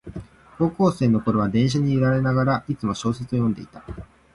[0.57, 3.83] 高校生のころは電車に揺られながら、いつも小説を読んでいた